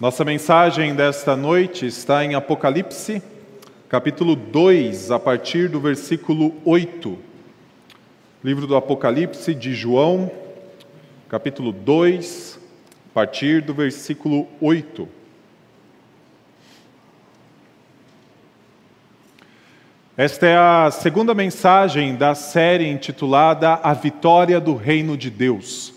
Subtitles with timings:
[0.00, 3.22] Nossa mensagem desta noite está em Apocalipse,
[3.86, 7.18] capítulo 2, a partir do versículo 8.
[8.42, 10.32] Livro do Apocalipse de João,
[11.28, 12.58] capítulo 2,
[13.10, 15.06] a partir do versículo 8.
[20.16, 25.92] Esta é a segunda mensagem da série intitulada A Vitória do Reino de Deus.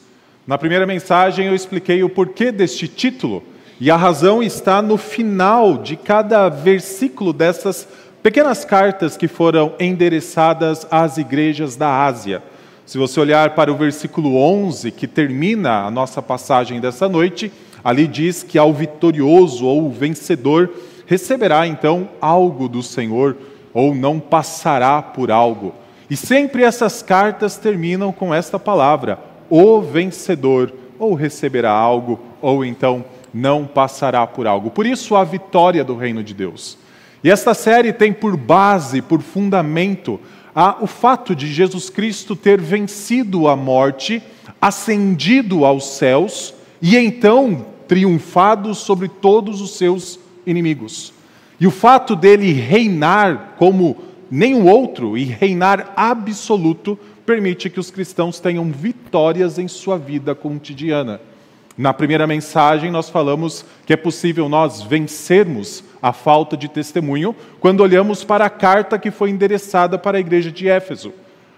[0.46, 3.53] Na primeira mensagem eu expliquei o porquê deste título
[3.84, 7.86] e a razão está no final de cada versículo dessas
[8.24, 12.42] pequenas cartas que foram endereçadas às igrejas da Ásia.
[12.86, 17.52] Se você olhar para o versículo 11, que termina a nossa passagem dessa noite,
[17.84, 20.70] ali diz que ao vitorioso ou vencedor
[21.06, 23.36] receberá então algo do Senhor
[23.74, 25.76] ou não passará por algo.
[26.10, 29.20] E sempre essas cartas terminam com esta palavra:
[29.50, 34.70] o vencedor ou receberá algo ou então não passará por algo.
[34.70, 36.78] Por isso, a vitória do reino de Deus.
[37.24, 40.20] E esta série tem por base, por fundamento,
[40.54, 44.22] a, o fato de Jesus Cristo ter vencido a morte,
[44.62, 51.14] ascendido aos céus e então triunfado sobre todos os seus inimigos.
[51.60, 53.98] E o fato dele reinar como
[54.30, 61.22] nenhum outro e reinar absoluto permite que os cristãos tenham vitórias em sua vida cotidiana.
[61.78, 67.82] Na primeira mensagem, nós falamos que é possível nós vencermos a falta de testemunho quando
[67.82, 71.12] olhamos para a carta que foi endereçada para a igreja de Éfeso.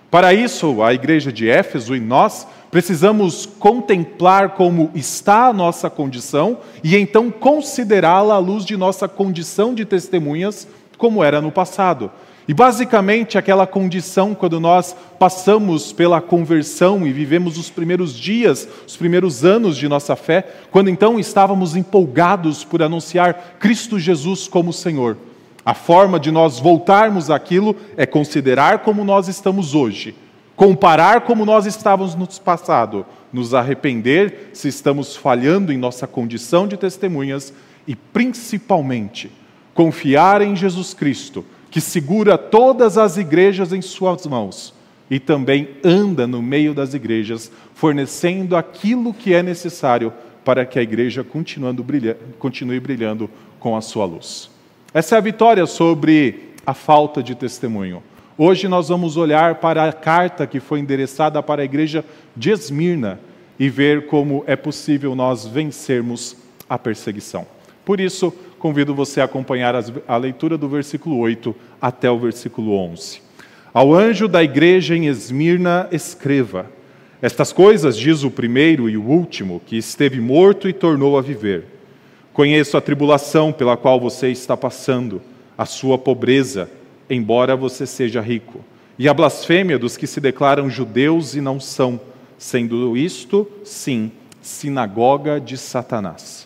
[0.09, 6.59] Para isso, a igreja de Éfeso e nós precisamos contemplar como está a nossa condição
[6.81, 10.65] e então considerá-la à luz de nossa condição de testemunhas,
[10.97, 12.09] como era no passado.
[12.47, 18.95] E basicamente aquela condição quando nós passamos pela conversão e vivemos os primeiros dias, os
[18.95, 25.17] primeiros anos de nossa fé, quando então estávamos empolgados por anunciar Cristo Jesus como Senhor.
[25.65, 30.13] A forma de nós voltarmos àquilo é considerar como nós estamos hoje,
[30.55, 36.77] comparar como nós estávamos no passado, nos arrepender se estamos falhando em nossa condição de
[36.77, 37.51] testemunhas
[37.87, 39.31] e principalmente
[39.73, 41.43] confiar em Jesus Cristo
[41.75, 44.73] que segura todas as igrejas em suas mãos
[45.11, 50.13] e também anda no meio das igrejas, fornecendo aquilo que é necessário
[50.45, 54.49] para que a igreja continue brilhando com a sua luz.
[54.93, 58.01] Essa é a vitória sobre a falta de testemunho.
[58.37, 62.05] Hoje nós vamos olhar para a carta que foi endereçada para a igreja
[62.37, 63.19] de Esmirna
[63.59, 66.37] e ver como é possível nós vencermos
[66.69, 67.45] a perseguição.
[67.83, 69.75] Por isso, convido você a acompanhar
[70.07, 73.21] a leitura do versículo 8 até o versículo 11.
[73.73, 76.71] Ao anjo da igreja em Esmirna, escreva:
[77.21, 81.65] Estas coisas diz o primeiro e o último, que esteve morto e tornou a viver.
[82.31, 85.21] Conheço a tribulação pela qual você está passando,
[85.57, 86.69] a sua pobreza,
[87.09, 88.63] embora você seja rico,
[88.97, 91.99] e a blasfêmia dos que se declaram judeus e não são,
[92.37, 94.11] sendo isto, sim,
[94.41, 96.44] sinagoga de Satanás.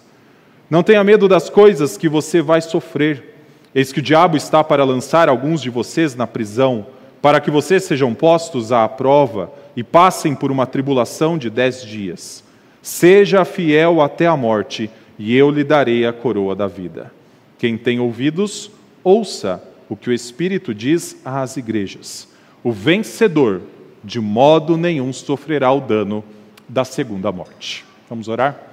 [0.70, 3.36] Não tenha medo das coisas que você vai sofrer.
[3.74, 6.86] Eis que o diabo está para lançar alguns de vocês na prisão,
[7.22, 12.44] para que vocês sejam postos à prova e passem por uma tribulação de dez dias.
[12.82, 17.12] Seja fiel até a morte, e eu lhe darei a coroa da vida.
[17.58, 18.72] Quem tem ouvidos,
[19.04, 22.28] ouça o que o Espírito diz às igrejas.
[22.64, 23.62] O vencedor,
[24.04, 26.24] de modo nenhum, sofrerá o dano
[26.68, 27.84] da segunda morte.
[28.08, 28.69] Vamos orar?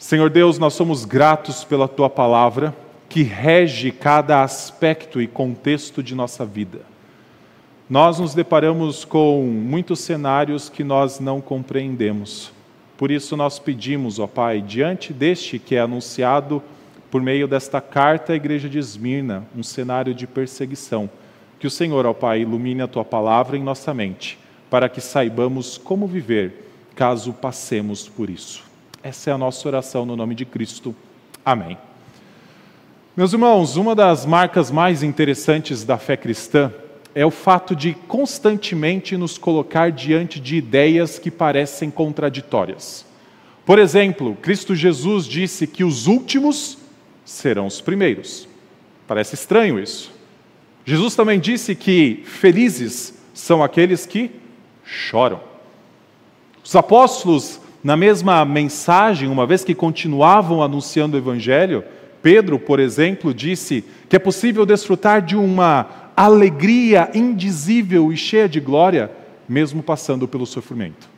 [0.00, 2.74] Senhor Deus, nós somos gratos pela tua palavra
[3.06, 6.80] que rege cada aspecto e contexto de nossa vida.
[7.88, 12.50] Nós nos deparamos com muitos cenários que nós não compreendemos.
[12.96, 16.62] Por isso nós pedimos, ó Pai, diante deste que é anunciado
[17.10, 21.10] por meio desta carta à igreja de Esmirna, um cenário de perseguição,
[21.58, 24.38] que o Senhor, ó Pai, ilumine a tua palavra em nossa mente,
[24.70, 28.69] para que saibamos como viver caso passemos por isso.
[29.02, 30.94] Essa é a nossa oração no nome de Cristo.
[31.42, 31.78] Amém.
[33.16, 36.70] Meus irmãos, uma das marcas mais interessantes da fé cristã
[37.14, 43.06] é o fato de constantemente nos colocar diante de ideias que parecem contraditórias.
[43.64, 46.76] Por exemplo, Cristo Jesus disse que os últimos
[47.24, 48.46] serão os primeiros.
[49.08, 50.12] Parece estranho isso.
[50.84, 54.30] Jesus também disse que felizes são aqueles que
[54.84, 55.40] choram.
[56.62, 61.82] Os apóstolos na mesma mensagem, uma vez que continuavam anunciando o Evangelho,
[62.22, 68.60] Pedro, por exemplo, disse que é possível desfrutar de uma alegria indizível e cheia de
[68.60, 69.10] glória,
[69.48, 71.08] mesmo passando pelo sofrimento.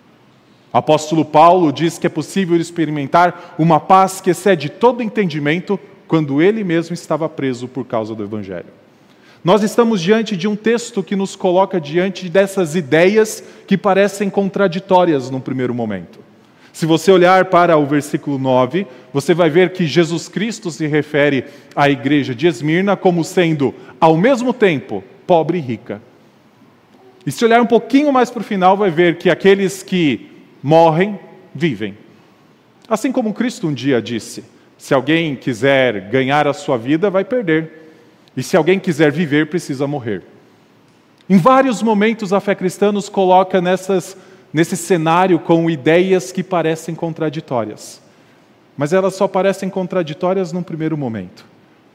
[0.73, 6.41] O apóstolo Paulo diz que é possível experimentar uma paz que excede todo entendimento quando
[6.41, 8.67] ele mesmo estava preso por causa do Evangelho.
[9.44, 15.29] Nós estamos diante de um texto que nos coloca diante dessas ideias que parecem contraditórias
[15.31, 16.20] num primeiro momento.
[16.72, 21.44] Se você olhar para o versículo 9, você vai ver que Jesus Cristo se refere
[21.76, 26.00] à igreja de Esmirna como sendo, ao mesmo tempo, pobre e rica.
[27.26, 30.30] E se olhar um pouquinho mais para o final, vai ver que aqueles que
[30.62, 31.19] morrem,
[31.54, 31.96] vivem.
[32.88, 34.42] Assim como Cristo um dia disse:
[34.76, 37.90] se alguém quiser ganhar a sua vida, vai perder.
[38.36, 40.22] E se alguém quiser viver, precisa morrer.
[41.28, 44.16] Em vários momentos, a fé cristã nos coloca nessas,
[44.52, 48.00] nesse cenário com ideias que parecem contraditórias.
[48.76, 51.44] Mas elas só parecem contraditórias num primeiro momento.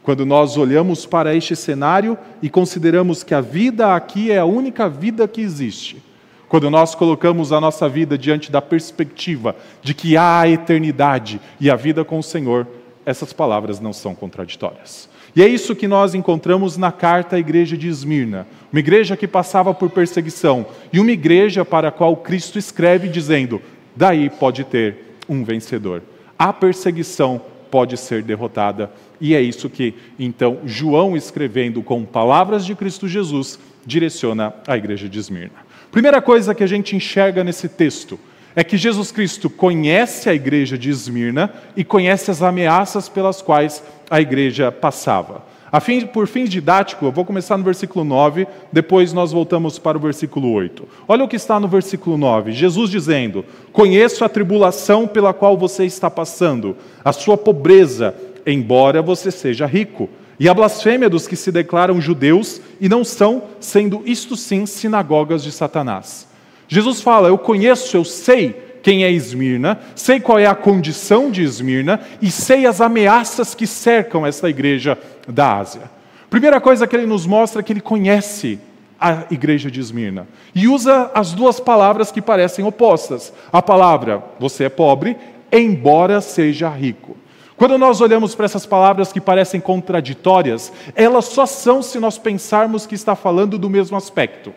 [0.03, 4.87] Quando nós olhamos para este cenário e consideramos que a vida aqui é a única
[4.87, 6.01] vida que existe.
[6.47, 11.69] Quando nós colocamos a nossa vida diante da perspectiva de que há a eternidade e
[11.69, 12.65] a vida com o Senhor,
[13.05, 15.09] essas palavras não são contraditórias.
[15.37, 19.27] E é isso que nós encontramos na carta à igreja de Esmirna, uma igreja que
[19.27, 23.61] passava por perseguição e uma igreja para a qual Cristo escreve dizendo:
[23.95, 26.01] daí pode ter um vencedor.
[26.39, 27.39] A perseguição
[27.69, 28.89] pode ser derrotada.
[29.21, 35.07] E é isso que, então, João, escrevendo com palavras de Cristo Jesus, direciona à igreja
[35.07, 35.67] de Esmirna.
[35.91, 38.19] Primeira coisa que a gente enxerga nesse texto
[38.57, 43.83] é que Jesus Cristo conhece a igreja de Esmirna e conhece as ameaças pelas quais
[44.09, 45.43] a igreja passava.
[45.79, 50.01] Fim, por fins didáticos, eu vou começar no versículo 9, depois nós voltamos para o
[50.01, 50.87] versículo 8.
[51.07, 55.85] Olha o que está no versículo 9: Jesus dizendo: Conheço a tribulação pela qual você
[55.85, 56.75] está passando,
[57.05, 60.09] a sua pobreza, embora você seja rico,
[60.39, 65.43] e a blasfêmia dos que se declaram judeus e não são, sendo isto sim sinagogas
[65.43, 66.26] de Satanás.
[66.67, 71.43] Jesus fala: Eu conheço, eu sei quem é Esmirna, sei qual é a condição de
[71.43, 74.97] Esmirna e sei as ameaças que cercam esta igreja
[75.27, 75.91] da Ásia.
[76.29, 78.59] Primeira coisa que ele nos mostra é que ele conhece
[78.99, 83.33] a igreja de Esmirna e usa as duas palavras que parecem opostas.
[83.51, 85.17] A palavra você é pobre,
[85.51, 87.15] embora seja rico.
[87.55, 92.85] Quando nós olhamos para essas palavras que parecem contraditórias, elas só são se nós pensarmos
[92.85, 94.53] que está falando do mesmo aspecto.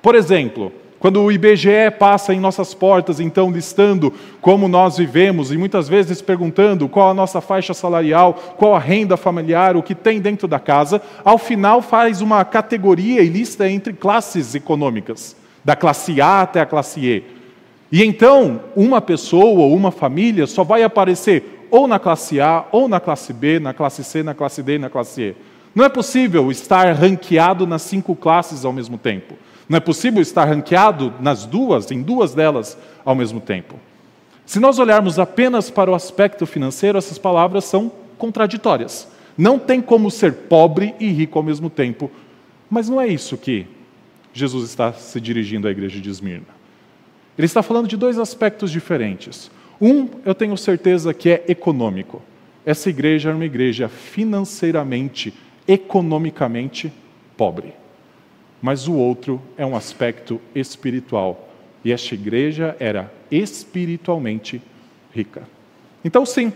[0.00, 5.56] Por exemplo, quando o IBGE passa em nossas portas, então listando como nós vivemos e
[5.56, 10.20] muitas vezes perguntando qual a nossa faixa salarial, qual a renda familiar, o que tem
[10.20, 16.20] dentro da casa, ao final faz uma categoria e lista entre classes econômicas, da classe
[16.20, 17.24] A até a classe E.
[17.90, 22.88] E então, uma pessoa ou uma família só vai aparecer ou na classe A, ou
[22.88, 25.36] na classe B, na classe C, na classe D e na classe E.
[25.74, 29.34] Não é possível estar ranqueado nas cinco classes ao mesmo tempo.
[29.68, 33.74] Não é possível estar ranqueado nas duas, em duas delas ao mesmo tempo.
[34.46, 39.06] Se nós olharmos apenas para o aspecto financeiro, essas palavras são contraditórias.
[39.36, 42.10] Não tem como ser pobre e rico ao mesmo tempo.
[42.70, 43.66] Mas não é isso que
[44.32, 46.58] Jesus está se dirigindo à igreja de Esmirna.
[47.36, 49.50] Ele está falando de dois aspectos diferentes.
[49.78, 52.22] Um, eu tenho certeza que é econômico.
[52.64, 55.32] Essa igreja era uma igreja financeiramente,
[55.66, 56.90] economicamente
[57.36, 57.74] pobre
[58.60, 61.48] mas o outro é um aspecto espiritual.
[61.84, 64.60] E esta igreja era espiritualmente
[65.14, 65.42] rica.
[66.04, 66.52] Então, sim,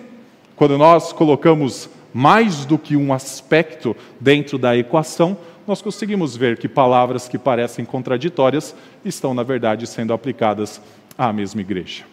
[0.57, 6.69] quando nós colocamos mais do que um aspecto dentro da equação, nós conseguimos ver que
[6.69, 10.81] palavras que parecem contraditórias estão, na verdade, sendo aplicadas
[11.17, 12.05] à mesma igreja.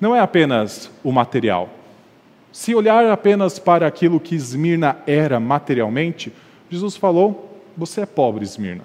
[0.00, 1.68] Não é apenas o material.
[2.52, 6.32] Se olhar apenas para aquilo que Esmirna era materialmente,
[6.68, 8.84] Jesus falou: Você é pobre, Esmirna.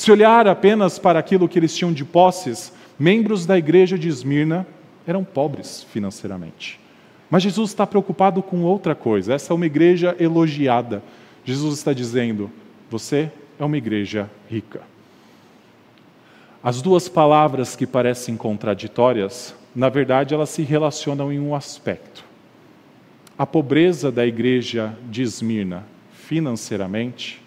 [0.00, 4.66] Se olhar apenas para aquilo que eles tinham de posses, membros da igreja de Esmirna
[5.06, 6.80] eram pobres financeiramente.
[7.28, 9.34] Mas Jesus está preocupado com outra coisa.
[9.34, 11.02] Essa é uma igreja elogiada.
[11.44, 12.50] Jesus está dizendo:
[12.88, 14.80] você é uma igreja rica.
[16.62, 22.24] As duas palavras que parecem contraditórias, na verdade, elas se relacionam em um aspecto.
[23.36, 27.38] A pobreza da igreja de Esmirna financeiramente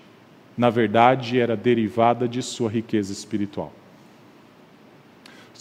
[0.58, 3.72] na verdade, era derivada de sua riqueza espiritual.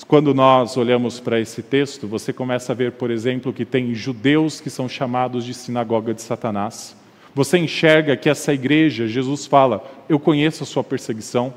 [0.07, 4.61] Quando nós olhamos para esse texto, você começa a ver, por exemplo, que tem judeus
[4.61, 6.97] que são chamados de sinagoga de Satanás.
[7.35, 11.55] Você enxerga que essa igreja, Jesus fala, eu conheço a sua perseguição.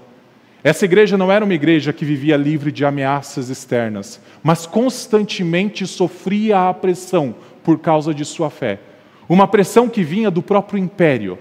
[0.64, 6.70] Essa igreja não era uma igreja que vivia livre de ameaças externas, mas constantemente sofria
[6.70, 8.80] a pressão por causa de sua fé.
[9.28, 11.38] Uma pressão que vinha do próprio império,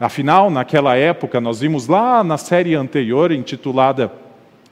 [0.00, 4.12] Afinal, naquela época, nós vimos lá na série anterior, intitulada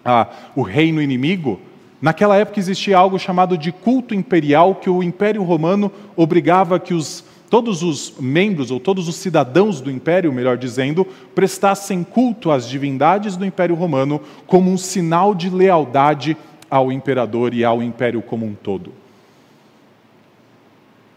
[0.04, 1.61] ah, O Reino Inimigo,
[2.00, 7.25] Naquela época existia algo chamado de culto imperial, que o Império Romano obrigava que os,
[7.49, 13.37] todos os membros, ou todos os cidadãos do Império, melhor dizendo, prestassem culto às divindades
[13.37, 16.37] do Império Romano como um sinal de lealdade
[16.68, 18.92] ao imperador e ao Império como um todo.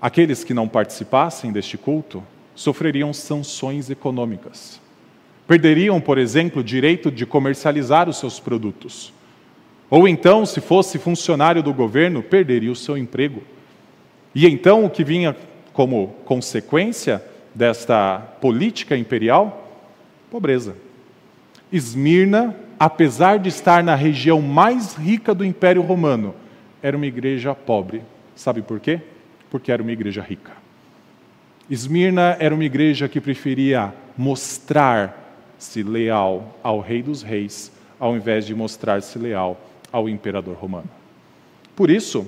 [0.01, 2.23] Aqueles que não participassem deste culto
[2.59, 4.81] sofreriam sanções econômicas.
[5.47, 9.13] Perderiam, por exemplo, o direito de comercializar os seus produtos.
[9.89, 13.41] Ou então, se fosse funcionário do governo, perderia o seu emprego.
[14.35, 15.37] E então, o que vinha
[15.71, 17.23] como consequência
[17.55, 19.71] desta política imperial?
[20.29, 20.75] Pobreza.
[21.71, 26.35] Esmirna, apesar de estar na região mais rica do Império Romano,
[26.83, 28.01] era uma igreja pobre.
[28.35, 28.99] Sabe por quê?
[29.49, 30.59] Porque era uma igreja rica.
[31.69, 38.55] Esmirna era uma igreja que preferia mostrar-se leal ao Rei dos Reis, ao invés de
[38.55, 39.59] mostrar-se leal
[39.91, 40.89] ao imperador romano.
[41.75, 42.25] Por isso,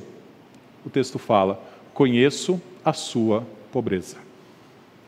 [0.85, 1.59] o texto fala:
[1.91, 4.17] conheço a sua pobreza.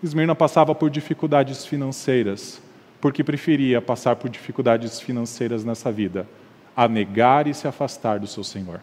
[0.02, 2.60] Esmirna passava por dificuldades financeiras,
[3.00, 6.28] porque preferia passar por dificuldades financeiras nessa vida,
[6.76, 8.82] a negar e se afastar do seu Senhor.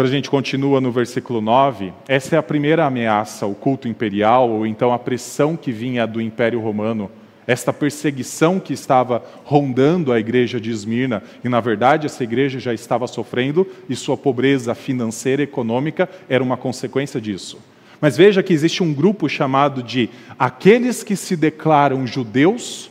[0.00, 4.48] Quando a gente continua no versículo 9, essa é a primeira ameaça, o culto imperial,
[4.48, 7.10] ou então a pressão que vinha do Império Romano
[7.46, 12.72] esta perseguição que estava rondando a igreja de Esmirna, e na verdade essa igreja já
[12.72, 17.58] estava sofrendo e sua pobreza financeira e econômica era uma consequência disso.
[18.00, 22.90] Mas veja que existe um grupo chamado de aqueles que se declaram judeus,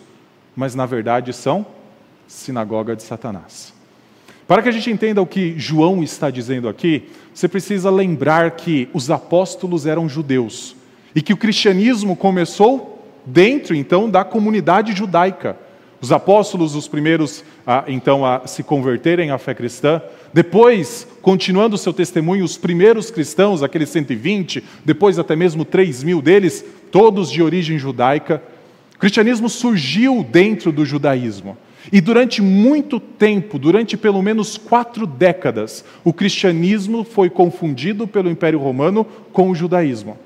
[0.55, 1.65] mas na verdade são
[2.27, 3.78] sinagoga de Satanás.
[4.49, 8.89] Para que a gente entenda o que João está dizendo aqui, você precisa lembrar que
[8.91, 10.75] os apóstolos eram judeus
[11.13, 15.55] e que o cristianismo começou dentro então da comunidade judaica.
[16.01, 20.01] Os apóstolos, os primeiros a, então a se converterem à fé cristã,
[20.33, 26.23] depois, continuando o seu testemunho, os primeiros cristãos, aqueles 120, depois até mesmo 3 mil
[26.23, 28.41] deles, todos de origem judaica.
[28.95, 31.55] O cristianismo surgiu dentro do judaísmo.
[31.91, 38.59] E durante muito tempo, durante pelo menos quatro décadas, o cristianismo foi confundido pelo Império
[38.59, 40.17] Romano com o judaísmo.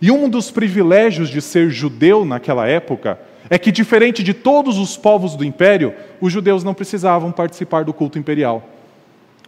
[0.00, 3.18] E um dos privilégios de ser judeu naquela época
[3.48, 7.92] é que, diferente de todos os povos do império, os judeus não precisavam participar do
[7.92, 8.68] culto imperial.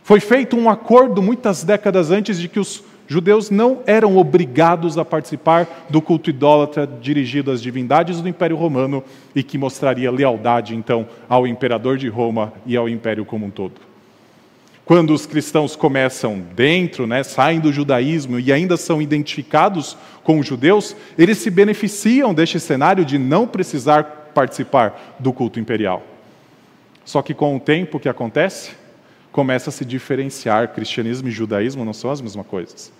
[0.02, 5.04] Foi feito um acordo muitas décadas antes de que os judeus não eram obrigados a
[5.04, 9.02] participar do culto idólatra dirigido às divindades do Império Romano
[9.34, 13.88] e que mostraria lealdade, então, ao imperador de Roma e ao império como um todo
[14.88, 20.46] quando os cristãos começam dentro, né, saem do judaísmo e ainda são identificados com os
[20.46, 26.02] judeus, eles se beneficiam deste cenário de não precisar participar do culto imperial.
[27.04, 28.70] Só que com o tempo o que acontece?
[29.32, 30.72] Começa a se diferenciar.
[30.74, 32.92] Cristianismo e judaísmo não são as mesmas coisas.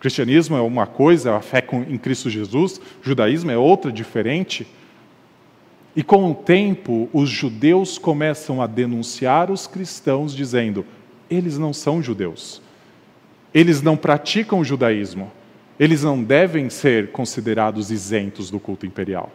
[0.00, 4.66] Cristianismo é uma coisa, a fé em Cristo Jesus, judaísmo é outra, diferente.
[5.96, 10.84] E com o tempo, os judeus começam a denunciar os cristãos, dizendo:
[11.30, 12.60] eles não são judeus.
[13.52, 15.30] Eles não praticam o judaísmo.
[15.78, 19.30] Eles não devem ser considerados isentos do culto imperial.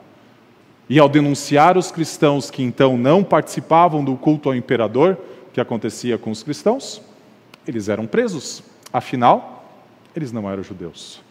[0.90, 5.18] E ao denunciar os cristãos que então não participavam do culto ao imperador,
[5.60, 7.01] que acontecia com os cristãos,
[7.68, 8.63] eles eram presos.
[8.94, 9.70] Afinal,
[10.16, 11.22] eles não eram judeus.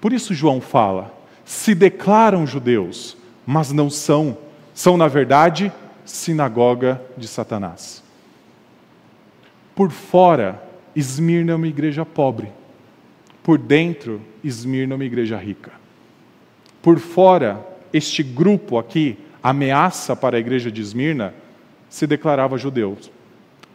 [0.00, 4.36] Por isso João fala: se declaram judeus, mas não são.
[4.74, 5.72] São, na verdade,
[6.04, 8.02] sinagoga de Satanás.
[9.74, 10.62] Por fora,
[10.94, 12.52] Esmirna é uma igreja pobre.
[13.42, 15.72] Por dentro, Esmirna é uma igreja rica.
[16.82, 21.34] Por fora, este grupo aqui, ameaça para a igreja de Esmirna,
[21.88, 23.10] se declarava judeus.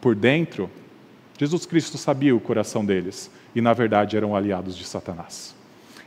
[0.06, 0.70] Por dentro,
[1.36, 5.52] Jesus Cristo sabia o coração deles e, na verdade, eram aliados de Satanás.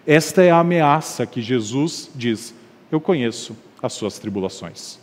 [0.08, 2.56] Esta é a ameaça que Jesus diz:
[2.90, 4.98] Eu conheço as suas tribulações,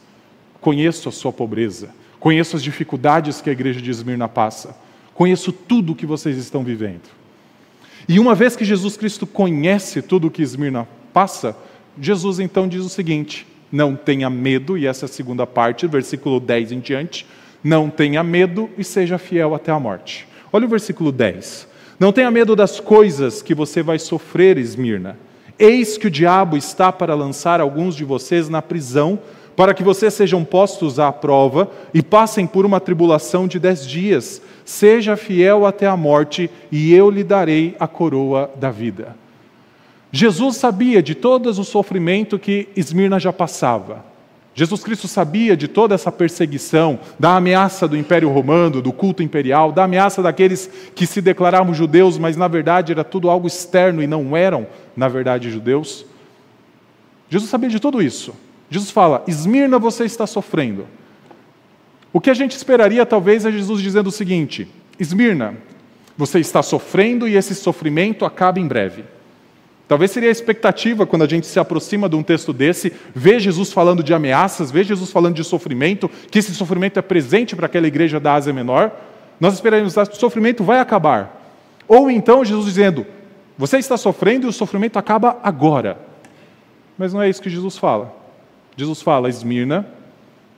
[0.62, 4.75] conheço a sua pobreza, Conheço as dificuldades que a igreja de Esmirna passa.
[5.12, 7.11] Conheço tudo o que vocês estão vivendo.
[8.09, 11.55] E uma vez que Jesus Cristo conhece tudo o que Esmirna passa,
[12.00, 16.41] Jesus então diz o seguinte: não tenha medo, e essa é a segunda parte, versículo
[16.41, 17.26] 10 em diante,
[17.66, 20.28] não tenha medo e seja fiel até a morte.
[20.52, 21.66] Olha o versículo 10.
[21.99, 25.18] Não tenha medo das coisas que você vai sofrer, Esmirna.
[25.58, 29.18] Eis que o diabo está para lançar alguns de vocês na prisão
[29.56, 34.40] para que vocês sejam postos à prova e passem por uma tribulação de dez dias.
[34.64, 39.16] Seja fiel até a morte, e eu lhe darei a coroa da vida.
[40.12, 44.04] Jesus sabia de todo o sofrimento que Esmirna já passava.
[44.59, 49.71] Jesus Cristo sabia de toda essa perseguição, da ameaça do Império Romano, do culto imperial,
[49.71, 54.07] da ameaça daqueles que se declaravam judeus, mas na verdade era tudo algo externo e
[54.07, 56.07] não eram, na verdade, judeus.
[57.29, 58.33] Jesus sabia de tudo isso.
[58.71, 60.87] Jesus fala: Esmirna, você está sofrendo.
[62.11, 64.67] O que a gente esperaria talvez é Jesus dizendo o seguinte:
[64.99, 65.55] Esmirna,
[66.17, 69.05] você está sofrendo e esse sofrimento acaba em breve.
[69.88, 73.73] Talvez seria a expectativa quando a gente se aproxima de um texto desse, ver Jesus
[73.73, 77.87] falando de ameaças, ver Jesus falando de sofrimento, que esse sofrimento é presente para aquela
[77.87, 78.90] igreja da Ásia Menor.
[79.38, 81.40] Nós esperaríamos que o sofrimento vai acabar.
[81.87, 83.07] Ou então Jesus dizendo:
[83.57, 85.99] Você está sofrendo e o sofrimento acaba agora.
[86.99, 88.12] Mas não é isso que Jesus fala.
[88.76, 89.87] Jesus fala: Esmirna,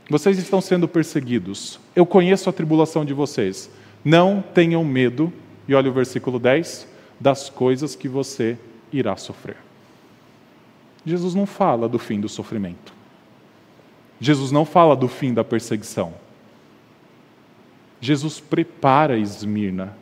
[0.08, 1.78] vocês estão sendo perseguidos.
[1.94, 3.70] Eu conheço a tribulação de vocês.
[4.02, 5.30] Não tenham medo,
[5.66, 6.88] e olha o versículo 10,
[7.20, 8.56] das coisas que você
[8.92, 9.56] irá sofrer.
[11.04, 12.92] Jesus não fala do fim do sofrimento.
[14.20, 16.12] Jesus não fala do fim da perseguição.
[18.00, 19.96] Jesus prepara Esmirna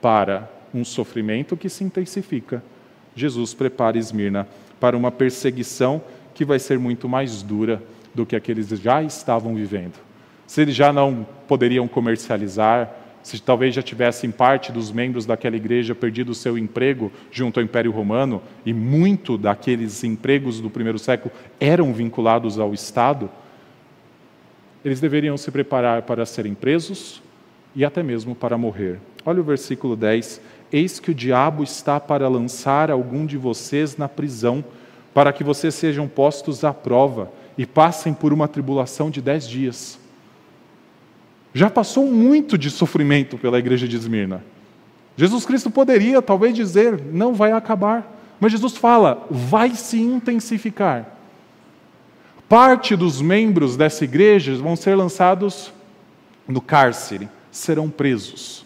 [0.00, 2.62] para um sofrimento que se intensifica.
[3.14, 4.48] Jesus prepara Esmirna
[4.80, 6.02] para uma perseguição
[6.34, 7.82] que vai ser muito mais dura
[8.14, 9.94] do que aqueles já estavam vivendo.
[10.46, 12.90] Se eles já não poderiam comercializar,
[13.28, 17.64] se talvez já tivessem parte dos membros daquela igreja perdido o seu emprego junto ao
[17.64, 21.30] Império Romano, e muito daqueles empregos do primeiro século
[21.60, 23.28] eram vinculados ao Estado,
[24.82, 27.20] eles deveriam se preparar para serem presos
[27.76, 28.98] e até mesmo para morrer.
[29.26, 30.40] Olha o versículo 10:
[30.72, 34.64] Eis que o diabo está para lançar algum de vocês na prisão,
[35.12, 40.00] para que vocês sejam postos à prova e passem por uma tribulação de dez dias.
[41.54, 44.44] Já passou muito de sofrimento pela igreja de Esmirna.
[45.16, 48.16] Jesus Cristo poderia talvez dizer, não vai acabar.
[48.40, 51.06] Mas Jesus fala, vai se intensificar.
[52.48, 55.72] Parte dos membros dessa igreja vão ser lançados
[56.46, 58.64] no cárcere, serão presos.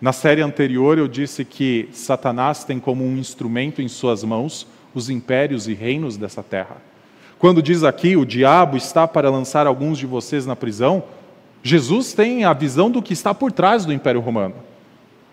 [0.00, 5.08] Na série anterior eu disse que Satanás tem como um instrumento em suas mãos os
[5.08, 6.76] impérios e reinos dessa terra.
[7.38, 11.04] Quando diz aqui, o diabo está para lançar alguns de vocês na prisão,
[11.66, 14.54] Jesus tem a visão do que está por trás do Império Romano.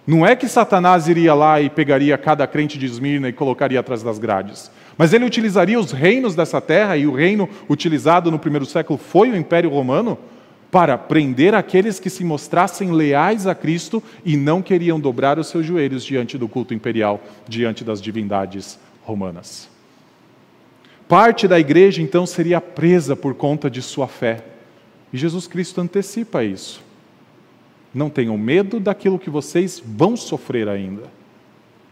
[0.05, 4.01] Não é que Satanás iria lá e pegaria cada crente de Esmirna e colocaria atrás
[4.01, 4.71] das grades.
[4.97, 9.29] Mas ele utilizaria os reinos dessa terra, e o reino utilizado no primeiro século foi
[9.29, 10.17] o Império Romano,
[10.71, 15.63] para prender aqueles que se mostrassem leais a Cristo e não queriam dobrar os seus
[15.63, 19.69] joelhos diante do culto imperial, diante das divindades romanas.
[21.07, 24.52] Parte da igreja então seria presa por conta de sua fé.
[25.13, 26.81] E Jesus Cristo antecipa isso.
[27.93, 31.03] Não tenham medo daquilo que vocês vão sofrer ainda.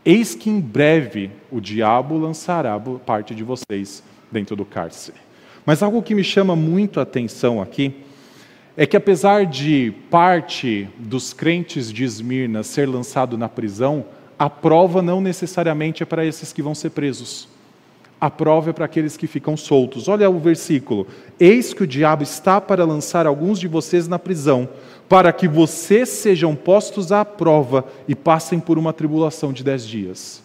[0.03, 5.17] Eis que em breve o diabo lançará parte de vocês dentro do cárcere.
[5.63, 7.93] Mas algo que me chama muito a atenção aqui
[8.75, 14.05] é que, apesar de parte dos crentes de Esmirna ser lançado na prisão,
[14.39, 17.50] a prova não necessariamente é para esses que vão ser presos
[18.21, 20.07] a prova é para aqueles que ficam soltos.
[20.07, 21.07] Olha o versículo:
[21.39, 24.69] Eis que o diabo está para lançar alguns de vocês na prisão,
[25.09, 30.43] para que vocês sejam postos à prova e passem por uma tribulação de dez dias.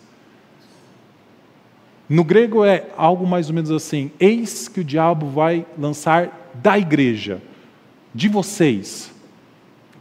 [2.08, 6.78] No grego é algo mais ou menos assim: Eis que o diabo vai lançar da
[6.78, 7.42] igreja,
[8.14, 9.12] de vocês,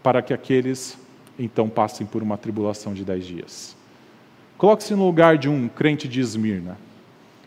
[0.01, 0.97] para que aqueles
[1.37, 3.75] então passem por uma tribulação de dez dias.
[4.57, 6.77] Coloque-se no lugar de um crente de Esmirna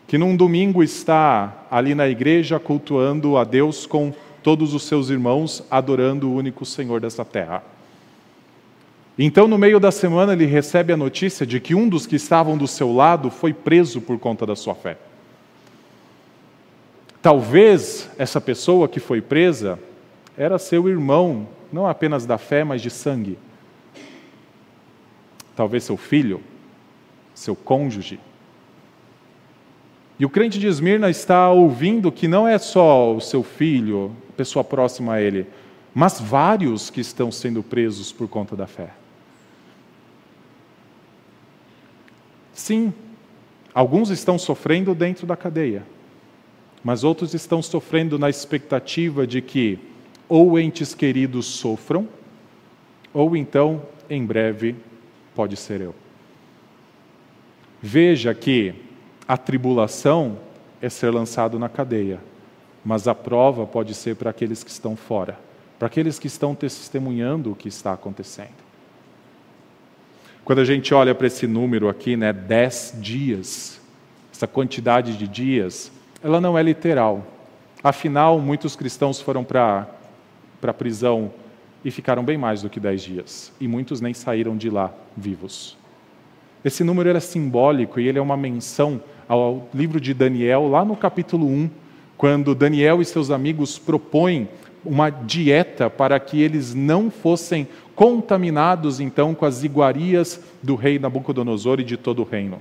[0.09, 5.63] que num domingo está ali na igreja cultuando a Deus com todos os seus irmãos,
[5.69, 7.61] adorando o único Senhor dessa terra.
[9.19, 12.57] Então, no meio da semana, ele recebe a notícia de que um dos que estavam
[12.57, 14.97] do seu lado foi preso por conta da sua fé.
[17.21, 19.77] Talvez essa pessoa que foi presa
[20.35, 23.37] era seu irmão, não apenas da fé, mas de sangue.
[25.55, 26.41] Talvez seu filho,
[27.35, 28.19] seu cônjuge.
[30.19, 34.65] E o crente de Esmirna está ouvindo que não é só o seu filho, pessoa
[34.65, 35.47] próxima a ele,
[35.95, 38.91] mas vários que estão sendo presos por conta da fé.
[42.53, 42.93] Sim,
[43.73, 45.85] alguns estão sofrendo dentro da cadeia,
[46.83, 49.79] mas outros estão sofrendo na expectativa de que
[50.27, 52.07] ou entes queridos sofram,
[53.13, 54.75] ou então, em breve,
[55.33, 55.95] pode ser eu.
[57.81, 58.88] Veja que
[59.29, 60.39] a tribulação
[60.81, 62.19] é ser lançado na cadeia,
[62.83, 65.37] mas a prova pode ser para aqueles que estão fora,
[65.77, 68.57] para aqueles que estão testemunhando o que está acontecendo.
[70.43, 73.79] Quando a gente olha para esse número aqui, né, dez dias,
[74.33, 75.91] essa quantidade de dias,
[76.23, 77.23] ela não é literal.
[77.83, 79.87] Afinal, muitos cristãos foram para
[80.63, 81.31] a prisão
[81.85, 85.77] e ficaram bem mais do que dez dias, e muitos nem saíram de lá vivos.
[86.65, 90.95] Esse número era simbólico e ele é uma menção ao livro de Daniel, lá no
[90.95, 91.69] capítulo 1,
[92.17, 94.49] quando Daniel e seus amigos propõem
[94.83, 101.79] uma dieta para que eles não fossem contaminados então com as iguarias do rei Nabucodonosor
[101.79, 102.59] e de todo o reino.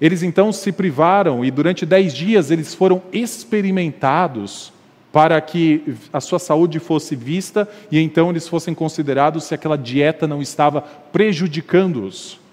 [0.00, 4.72] Eles então se privaram e durante dez dias eles foram experimentados
[5.12, 10.26] para que a sua saúde fosse vista e então eles fossem considerados se aquela dieta
[10.26, 12.45] não estava prejudicando-os.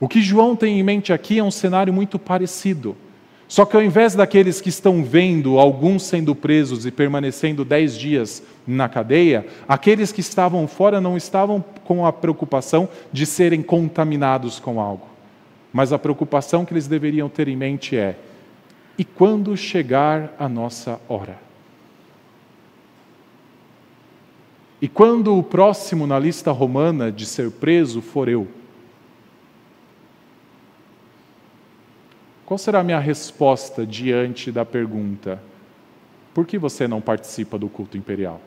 [0.00, 2.96] O que João tem em mente aqui é um cenário muito parecido.
[3.46, 8.42] Só que ao invés daqueles que estão vendo alguns sendo presos e permanecendo dez dias
[8.66, 14.80] na cadeia, aqueles que estavam fora não estavam com a preocupação de serem contaminados com
[14.80, 15.06] algo.
[15.72, 18.16] Mas a preocupação que eles deveriam ter em mente é:
[18.96, 21.36] e quando chegar a nossa hora?
[24.80, 28.46] E quando o próximo na lista romana de ser preso for eu?
[32.50, 35.40] Qual será a minha resposta diante da pergunta:
[36.34, 38.40] por que você não participa do culto imperial?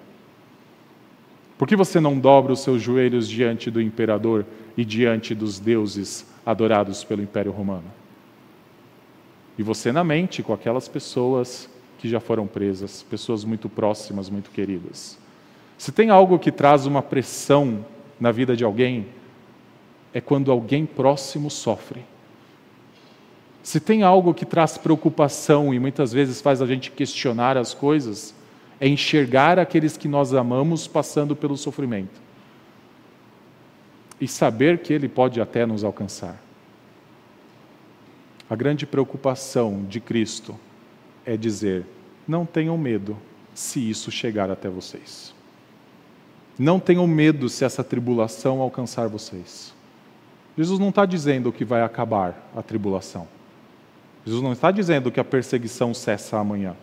[1.57, 6.25] Por que você não dobra os seus joelhos diante do imperador e diante dos deuses
[6.45, 7.89] adorados pelo Império Romano.
[9.57, 14.51] E você na mente com aquelas pessoas que já foram presas, pessoas muito próximas, muito
[14.51, 15.17] queridas.
[15.77, 17.85] Se tem algo que traz uma pressão
[18.19, 19.07] na vida de alguém,
[20.13, 22.03] é quando alguém próximo sofre.
[23.63, 28.36] Se tem algo que traz preocupação e muitas vezes faz a gente questionar as coisas,
[28.78, 32.21] é enxergar aqueles que nós amamos passando pelo sofrimento
[34.19, 36.38] e saber que Ele pode até nos alcançar.
[38.49, 40.60] A grande preocupação de Cristo
[41.26, 41.86] é dizer:
[42.28, 43.17] não tenham medo
[43.54, 45.34] se isso chegar até vocês.
[46.60, 49.73] Não tenham medo se essa tribulação alcançar vocês.
[50.58, 53.28] Jesus não está dizendo que vai acabar a tribulação.
[54.25, 56.75] Jesus não está dizendo que a perseguição cessa amanhã.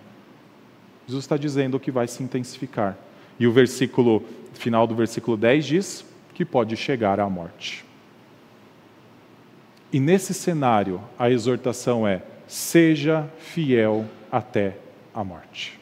[1.06, 2.96] Jesus está dizendo que vai se intensificar.
[3.38, 4.22] E o versículo
[4.52, 7.84] final do versículo 10 diz: que pode chegar à morte.
[9.92, 14.76] E nesse cenário, a exortação é: seja fiel até
[15.14, 15.79] a morte.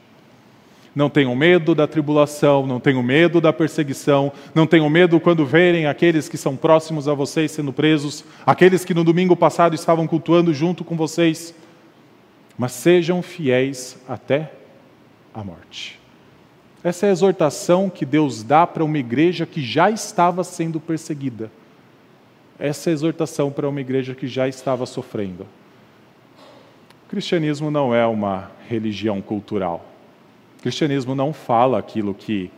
[0.99, 5.87] Não tenham medo da tribulação, não tenham medo da perseguição, não tenham medo quando verem
[5.87, 10.53] aqueles que são próximos a vocês sendo presos, aqueles que no domingo passado estavam cultuando
[10.53, 11.55] junto com vocês,
[12.59, 14.51] mas sejam fiéis até
[15.33, 16.01] a morte.
[16.83, 21.49] Essa é a exortação que Deus dá para uma igreja que já estava sendo perseguida.
[22.59, 25.47] Essa é a exortação para uma igreja que já estava sofrendo.
[27.07, 29.85] O cristianismo não é uma religião cultural.
[30.59, 32.51] O cristianismo não fala aquilo que,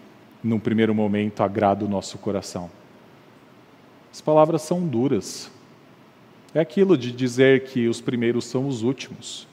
[0.42, 2.70] num primeiro momento, agrada o nosso coração.
[4.10, 5.50] As palavras são duras.
[6.54, 9.46] É aquilo de dizer que os primeiros são os últimos.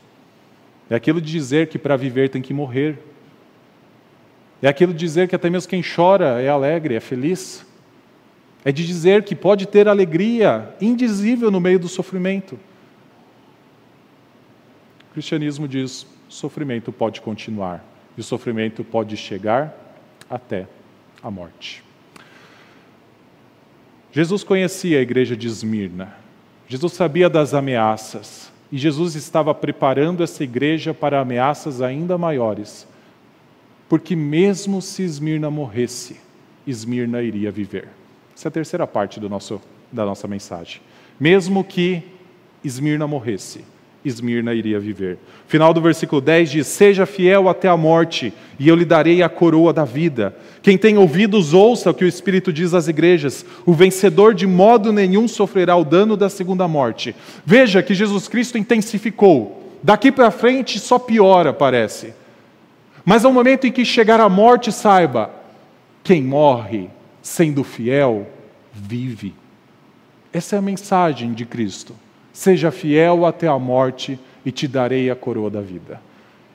[0.90, 2.98] É aquilo de dizer que para viver tem que morrer.
[4.62, 7.66] É aquilo de dizer que até mesmo quem chora é alegre, é feliz.
[8.64, 12.58] É de dizer que pode ter alegria indizível no meio do sofrimento.
[15.10, 17.84] O cristianismo diz: sofrimento pode continuar,
[18.18, 19.78] e o sofrimento pode chegar
[20.30, 20.68] até
[21.22, 21.84] a morte.
[24.12, 26.16] Jesus conhecia a igreja de Esmirna.
[26.68, 28.52] Jesus sabia das ameaças.
[28.72, 32.88] E Jesus estava preparando essa igreja para ameaças ainda maiores
[33.90, 36.20] porque mesmo se Esmirna morresse,
[36.66, 37.90] Esmirna iria viver.
[38.36, 40.82] Essa é a terceira parte do nosso, da nossa mensagem.
[41.20, 42.04] Mesmo que
[42.64, 43.64] Esmirna morresse,
[44.06, 45.18] Esmirna iria viver.
[45.48, 49.30] Final do versículo 10 diz: Seja fiel até a morte, e eu lhe darei a
[49.30, 50.36] coroa da vida.
[50.62, 54.94] Quem tem ouvidos, ouça o que o Espírito diz às igrejas: O vencedor de modo
[54.94, 57.16] nenhum sofrerá o dano da segunda morte.
[57.46, 59.64] Veja que Jesus Cristo intensificou.
[59.84, 62.14] Daqui para frente só piora, parece.
[63.06, 65.32] Mas ao momento em que chegar a morte, saiba:
[66.04, 66.90] quem morre
[67.22, 68.28] sendo fiel,
[68.74, 69.34] vive.
[70.32, 71.94] Essa é a mensagem de Cristo.
[72.38, 76.00] Seja fiel até a morte e te darei a coroa da vida.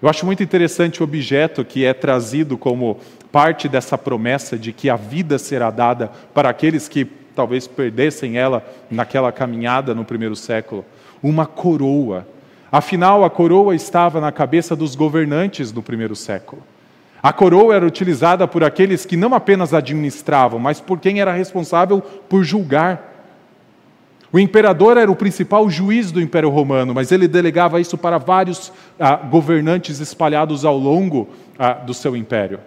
[0.00, 3.00] Eu acho muito interessante o objeto que é trazido como
[3.32, 8.64] parte dessa promessa de que a vida será dada para aqueles que talvez perdessem ela
[8.88, 10.84] naquela caminhada no primeiro século.
[11.20, 12.28] Uma coroa
[12.70, 16.62] Afinal, a coroa estava na cabeça dos governantes do primeiro século.
[17.20, 22.00] A coroa era utilizada por aqueles que não apenas administravam, mas por quem era responsável
[22.00, 23.11] por julgar.
[24.32, 28.72] O imperador era o principal juiz do Império Romano, mas ele delegava isso para vários
[28.98, 32.58] ah, governantes espalhados ao longo ah, do seu império.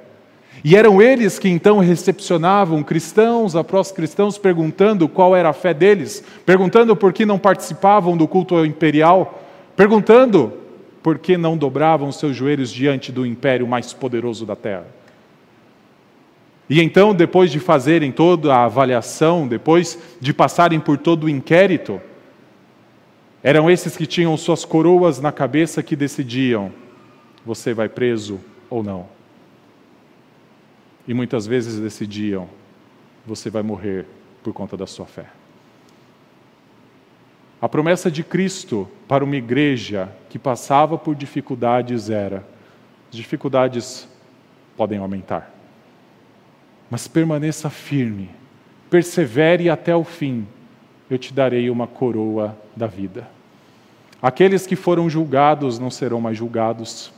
[0.64, 6.24] E eram eles que então recepcionavam cristãos após cristãos, perguntando qual era a fé deles,
[6.46, 9.44] perguntando por que não participavam do culto imperial,
[9.76, 10.54] perguntando
[11.02, 14.86] por que não dobravam seus joelhos diante do império mais poderoso da terra.
[16.70, 22.02] E então, depois de fazerem toda a avaliação, depois de passarem por todo o inquérito,
[23.44, 26.72] eram esses que tinham suas coroas na cabeça que decidiam:
[27.46, 29.08] você vai preso ou não.
[31.08, 32.50] E muitas vezes decidiam:
[33.28, 34.08] você vai morrer
[34.44, 35.28] por conta da sua fé.
[37.62, 42.44] A promessa de Cristo para uma igreja que passava por dificuldades era:
[43.12, 44.10] dificuldades
[44.76, 45.55] podem aumentar
[46.90, 48.30] mas permaneça firme,
[48.90, 50.48] persevere até o fim,
[51.10, 53.28] eu te darei uma coroa da vida.
[54.22, 57.12] Aqueles que foram julgados não serão mais julgados.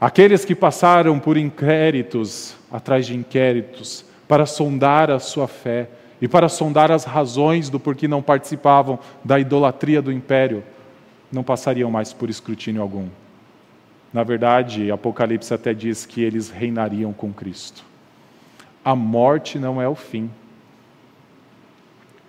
[0.00, 5.88] Aqueles que passaram por inquéritos, atrás de inquéritos, para sondar a sua fé
[6.20, 10.62] e para sondar as razões do porquê não participavam da idolatria do império,
[11.32, 13.08] não passariam mais por escrutínio algum.
[14.12, 17.84] Na verdade, Apocalipse até diz que eles reinariam com Cristo
[18.86, 20.30] a morte não é o fim.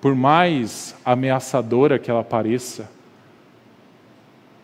[0.02, 2.90] Por mais ameaçadora que ela pareça,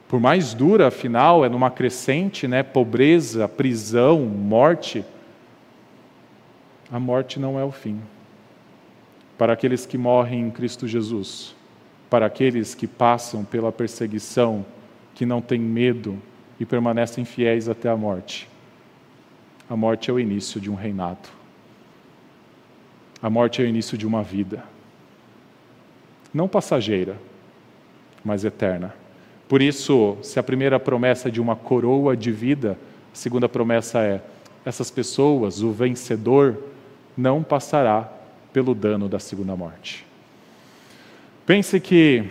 [0.08, 5.06] por mais dura, afinal, é numa crescente, né, pobreza, prisão, morte,
[6.92, 8.02] a morte não é o fim.
[9.38, 11.56] Para aqueles que morrem em Cristo Jesus,
[12.10, 14.66] para aqueles que passam pela perseguição,
[15.14, 16.18] que não têm medo
[16.60, 18.50] e permanecem fiéis até a morte,
[19.70, 21.43] a morte é o início de um reinado.
[23.24, 24.66] A morte é o início de uma vida.
[26.34, 27.16] Não passageira,
[28.22, 28.94] mas eterna.
[29.48, 32.78] Por isso, se a primeira promessa é de uma coroa de vida,
[33.14, 34.22] a segunda promessa é:
[34.66, 36.62] essas pessoas, o vencedor,
[37.16, 38.12] não passará
[38.52, 40.06] pelo dano da segunda morte.
[41.46, 42.26] Pense que,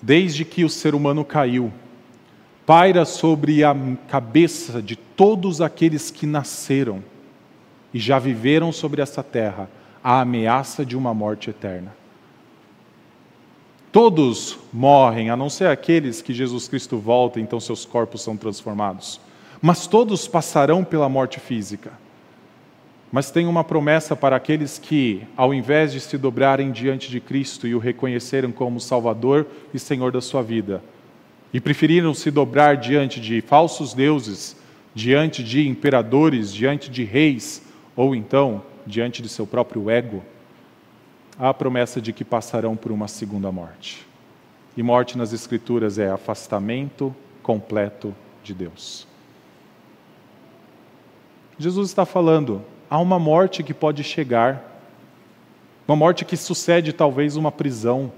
[0.00, 1.72] desde que o ser humano caiu,
[2.64, 3.74] paira sobre a
[4.06, 7.02] cabeça de todos aqueles que nasceram
[7.92, 9.68] e já viveram sobre essa terra
[10.02, 11.94] a ameaça de uma morte eterna.
[13.90, 19.20] Todos morrem, a não ser aqueles que Jesus Cristo volta, então seus corpos são transformados.
[19.60, 21.92] Mas todos passarão pela morte física.
[23.10, 27.66] Mas tem uma promessa para aqueles que, ao invés de se dobrarem diante de Cristo
[27.66, 30.82] e o reconhecerem como Salvador e Senhor da sua vida,
[31.52, 34.54] e preferiram se dobrar diante de falsos deuses,
[34.94, 37.62] diante de imperadores, diante de reis,
[37.98, 40.22] ou então, diante de seu próprio ego,
[41.36, 44.06] há a promessa de que passarão por uma segunda morte.
[44.76, 49.04] E morte nas Escrituras é afastamento completo de Deus.
[51.58, 54.80] Jesus está falando, há uma morte que pode chegar,
[55.88, 58.12] uma morte que sucede talvez uma prisão,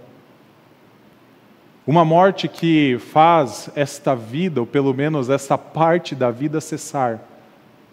[1.87, 7.19] uma morte que faz esta vida, ou pelo menos essa parte da vida cessar,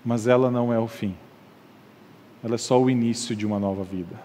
[0.04, 1.16] mas ela não é o fim
[2.44, 4.16] ela é só o início de uma nova vida.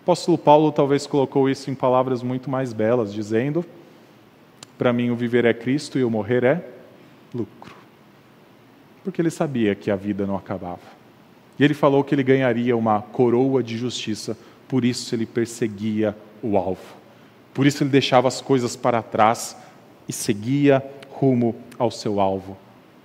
[0.00, 3.64] O apóstolo Paulo talvez colocou isso em palavras muito mais belas, dizendo:
[4.76, 6.68] Para mim o viver é Cristo e o morrer é
[7.34, 7.74] lucro.
[9.02, 10.94] Porque ele sabia que a vida não acabava.
[11.58, 14.36] E ele falou que ele ganharia uma coroa de justiça,
[14.68, 16.96] por isso ele perseguia o alvo.
[17.52, 19.56] Por isso ele deixava as coisas para trás
[20.08, 22.56] e seguia rumo ao seu alvo,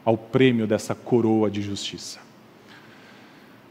[0.04, 2.29] ao prêmio dessa coroa de justiça.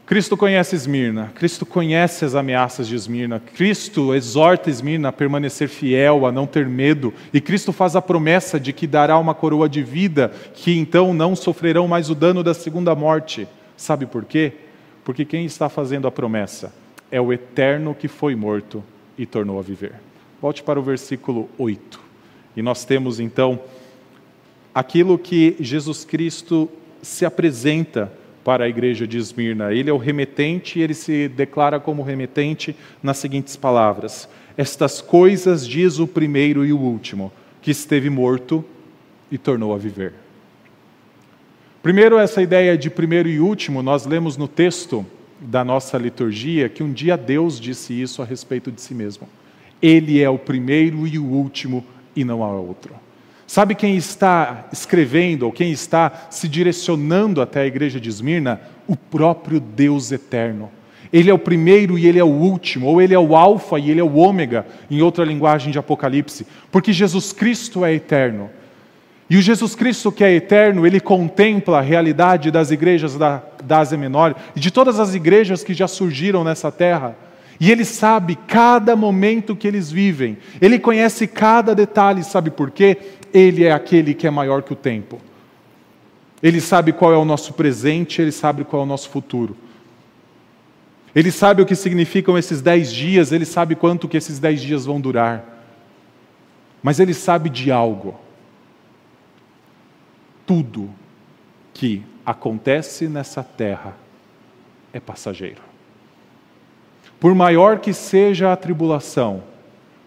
[0.09, 6.25] Cristo conhece Esmirna, Cristo conhece as ameaças de Esmirna, Cristo exorta Esmirna a permanecer fiel,
[6.25, 9.83] a não ter medo, e Cristo faz a promessa de que dará uma coroa de
[9.83, 13.47] vida, que então não sofrerão mais o dano da segunda morte.
[13.77, 14.53] Sabe por quê?
[15.05, 16.73] Porque quem está fazendo a promessa
[17.11, 18.83] é o eterno que foi morto
[19.15, 19.93] e tornou a viver.
[20.41, 21.99] Volte para o versículo 8.
[22.57, 23.59] E nós temos então
[24.73, 26.67] aquilo que Jesus Cristo
[26.99, 28.11] se apresenta
[28.43, 29.73] para a igreja de Esmirna.
[29.73, 35.67] Ele é o remetente e ele se declara como remetente nas seguintes palavras: Estas coisas
[35.67, 38.63] diz o primeiro e o último, que esteve morto
[39.31, 40.13] e tornou a viver.
[41.81, 45.05] Primeiro, essa ideia de primeiro e último, nós lemos no texto
[45.39, 49.29] da nossa liturgia que um dia Deus disse isso a respeito de si mesmo.
[49.81, 52.93] Ele é o primeiro e o último e não há outro.
[53.49, 58.61] Sabe quem está escrevendo ou quem está se direcionando até a igreja de Esmirna?
[58.87, 60.69] O próprio Deus eterno.
[61.11, 63.89] Ele é o primeiro e ele é o último, ou ele é o alfa e
[63.89, 68.51] ele é o ômega, em outra linguagem de Apocalipse, porque Jesus Cristo é eterno.
[69.27, 73.79] E o Jesus Cristo que é eterno, ele contempla a realidade das igrejas da, da
[73.79, 77.15] Ásia Menor e de todas as igrejas que já surgiram nessa terra.
[77.59, 82.97] E ele sabe cada momento que eles vivem, ele conhece cada detalhe, sabe por quê?
[83.33, 85.19] Ele é aquele que é maior que o tempo.
[86.41, 89.55] Ele sabe qual é o nosso presente, ele sabe qual é o nosso futuro.
[91.13, 94.85] Ele sabe o que significam esses dez dias, ele sabe quanto que esses dez dias
[94.85, 95.43] vão durar.
[96.81, 98.17] Mas ele sabe de algo.
[100.45, 100.89] Tudo
[101.73, 103.95] que acontece nessa terra
[104.93, 105.61] é passageiro.
[107.19, 109.43] Por maior que seja a tribulação,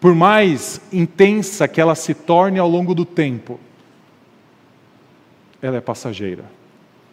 [0.02, 3.60] por mais intensa que ela se torne ao longo do tempo,
[5.62, 6.44] ela é passageira.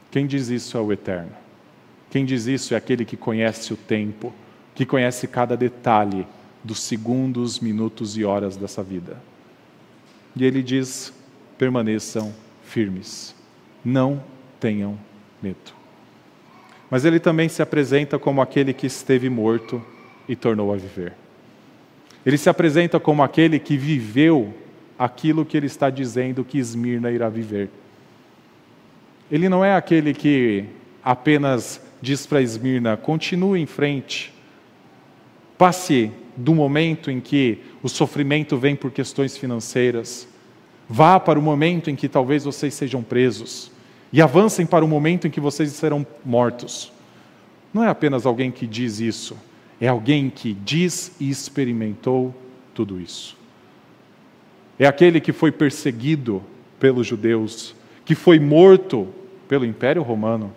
[0.10, 1.30] Quem diz isso é o Eterno.
[2.10, 4.34] Quem diz isso é aquele que conhece o tempo,
[4.74, 6.26] que conhece cada detalhe
[6.64, 9.22] dos segundos, minutos e horas dessa vida.
[10.36, 11.14] E ele diz:
[11.60, 13.36] permaneçam firmes,
[13.86, 14.20] não
[14.60, 14.98] tenham
[15.44, 15.76] medo.
[16.90, 19.80] Mas ele também se apresenta como aquele que esteve morto
[20.28, 21.14] e tornou a viver.
[22.26, 24.54] Ele se apresenta como aquele que viveu
[24.98, 27.70] aquilo que ele está dizendo que Esmirna irá viver.
[29.32, 30.66] Ele não é aquele que
[31.04, 34.34] apenas diz para Esmirna: continue em frente,
[35.58, 40.28] passe do momento em que o sofrimento vem por questões financeiras,
[40.88, 43.72] vá para o momento em que talvez vocês sejam presos
[44.12, 46.92] e avancem para o momento em que vocês serão mortos.
[47.74, 49.38] Não é apenas alguém que diz isso,
[49.80, 52.36] é alguém que diz e experimentou
[52.74, 53.38] tudo isso.
[54.78, 56.44] É aquele que foi perseguido
[56.80, 59.08] pelos judeus, que foi morto
[59.48, 60.54] pelo Império Romano.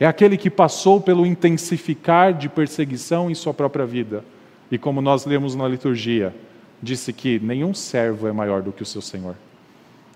[0.00, 4.24] É aquele que passou pelo intensificar de perseguição em sua própria vida.
[4.70, 6.34] E como nós lemos na liturgia,
[6.82, 9.34] disse que nenhum servo é maior do que o seu Senhor.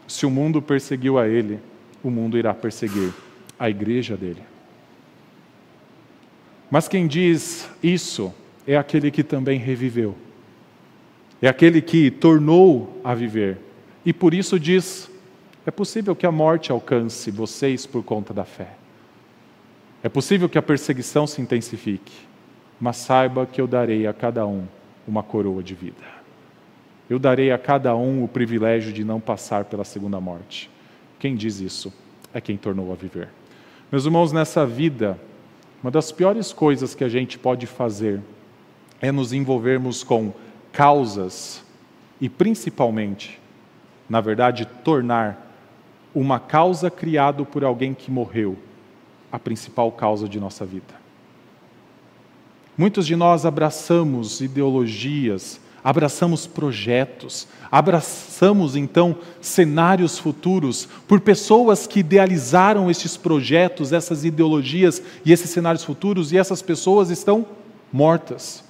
[0.07, 1.59] Se o mundo perseguiu a ele,
[2.03, 3.13] o mundo irá perseguir
[3.59, 4.52] a igreja dele.
[6.73, 8.33] Mas quem diz isso
[8.67, 10.15] é aquele que também reviveu.
[11.43, 13.59] É aquele que tornou a viver.
[14.07, 15.11] E por isso diz:
[15.67, 18.69] é possível que a morte alcance vocês por conta da fé.
[20.03, 22.15] É possível que a perseguição se intensifique,
[22.81, 24.65] mas saiba que eu darei a cada um
[25.07, 26.23] uma coroa de vida.
[27.11, 30.71] Eu darei a cada um o privilégio de não passar pela segunda morte.
[31.19, 31.93] Quem diz isso
[32.33, 33.29] é quem tornou a viver.
[33.91, 35.21] Meus irmãos, nessa vida,
[35.83, 38.21] uma das piores coisas que a gente pode fazer
[39.01, 40.33] é nos envolvermos com
[40.73, 41.65] causas
[42.21, 43.41] e, principalmente,
[44.09, 45.53] na verdade, tornar
[46.15, 48.57] uma causa criada por alguém que morreu
[49.31, 50.95] a principal causa de nossa vida.
[52.79, 62.91] Muitos de nós abraçamos ideologias, abraçamos projetos, abraçamos então cenários futuros por pessoas que idealizaram
[62.91, 67.45] estes projetos, essas ideologias e esses cenários futuros, e essas pessoas estão
[67.93, 68.63] mortas.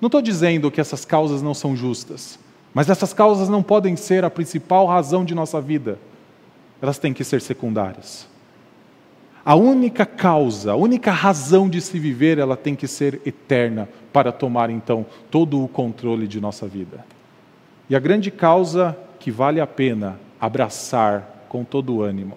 [0.00, 2.38] Não estou dizendo que essas causas não são justas,
[2.72, 5.98] mas essas causas não podem ser a principal razão de nossa vida,
[6.80, 8.29] elas têm que ser secundárias.
[9.44, 14.30] A única causa, a única razão de se viver, ela tem que ser eterna para
[14.30, 17.04] tomar então todo o controle de nossa vida.
[17.88, 22.36] E a grande causa que vale a pena abraçar com todo o ânimo,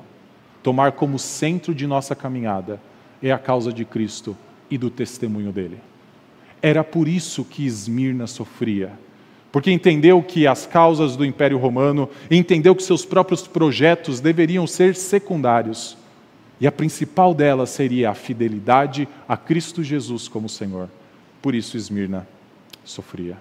[0.61, 2.79] tomar como centro de nossa caminhada,
[3.21, 4.35] é a causa de Cristo
[4.69, 5.79] e do testemunho dele.
[6.61, 8.91] Era por isso que Esmirna sofria,
[9.51, 14.95] porque entendeu que as causas do Império Romano, entendeu que seus próprios projetos deveriam ser
[14.95, 15.97] secundários
[16.59, 20.89] e a principal delas seria a fidelidade a Cristo Jesus como Senhor.
[21.41, 22.27] Por isso Esmirna
[22.85, 23.37] sofria.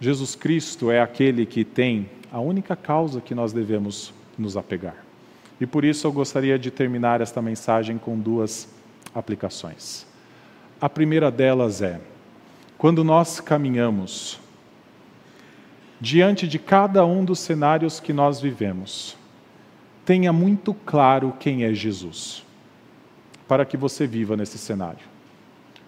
[0.00, 4.96] Jesus Cristo é aquele que tem a única causa que nós devemos nos apegar.
[5.60, 8.68] E por isso eu gostaria de terminar esta mensagem com duas
[9.14, 10.06] aplicações.
[10.78, 11.98] A primeira delas é:
[12.76, 14.38] quando nós caminhamos
[15.98, 19.16] diante de cada um dos cenários que nós vivemos,
[20.06, 22.44] tenha muito claro quem é Jesus,
[23.48, 25.04] para que você viva nesse cenário.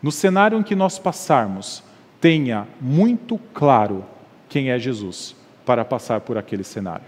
[0.02, 1.84] No cenário em que nós passarmos,
[2.20, 4.04] tenha muito claro
[4.48, 7.06] quem é Jesus, para passar por aquele cenário.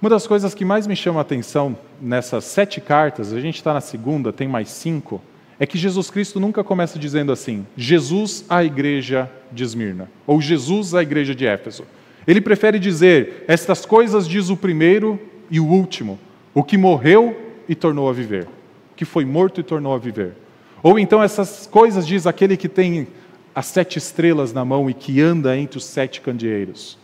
[0.00, 3.74] Uma das coisas que mais me chama a atenção nessas sete cartas, a gente está
[3.74, 5.20] na segunda, tem mais cinco,
[5.58, 10.94] é que Jesus Cristo nunca começa dizendo assim: Jesus à igreja de Esmirna, ou Jesus
[10.94, 11.84] à igreja de Éfeso.
[12.24, 15.18] Ele prefere dizer: Estas coisas diz o primeiro
[15.50, 16.18] e o último,
[16.54, 17.36] o que morreu
[17.68, 18.48] e tornou a viver,
[18.96, 20.32] que foi morto e tornou a viver.
[20.82, 23.08] Ou então essas coisas diz aquele que tem
[23.54, 26.98] as sete estrelas na mão e que anda entre os sete candeeiros.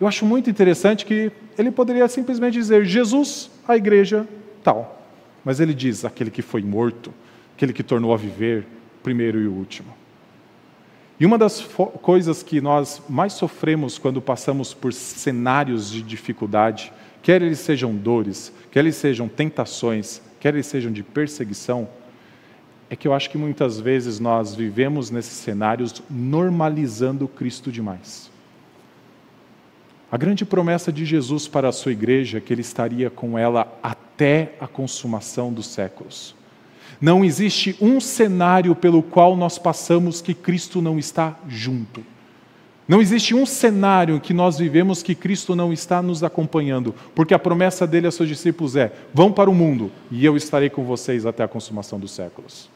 [0.00, 4.26] Eu acho muito interessante que ele poderia simplesmente dizer Jesus, a igreja,
[4.62, 5.02] tal.
[5.44, 7.12] Mas ele diz aquele que foi morto,
[7.56, 8.64] aquele que tornou a viver,
[9.02, 9.92] primeiro e último.
[11.18, 11.60] E uma das
[12.00, 16.92] coisas que nós mais sofremos quando passamos por cenários de dificuldade,
[17.28, 21.86] quer eles sejam dores, quer eles sejam tentações, quer eles sejam de perseguição,
[22.88, 28.30] é que eu acho que muitas vezes nós vivemos nesses cenários normalizando Cristo demais.
[30.10, 33.78] A grande promessa de Jesus para a sua igreja é que ele estaria com ela
[33.82, 36.34] até a consumação dos séculos.
[36.98, 42.02] Não existe um cenário pelo qual nós passamos que Cristo não está junto.
[42.88, 47.38] Não existe um cenário que nós vivemos que Cristo não está nos acompanhando, porque a
[47.38, 51.26] promessa dele a seus discípulos é: vão para o mundo e eu estarei com vocês
[51.26, 52.70] até a consumação dos séculos.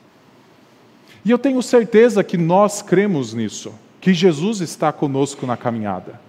[1.25, 6.21] E eu tenho certeza que nós cremos nisso, que Jesus está conosco na caminhada.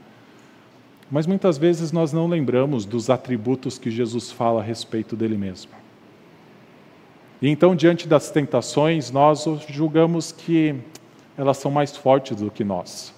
[1.12, 5.72] Mas muitas vezes nós não lembramos dos atributos que Jesus fala a respeito dele mesmo.
[7.42, 10.74] E então, diante das tentações, nós julgamos que
[11.38, 13.14] elas são mais fortes do que nós,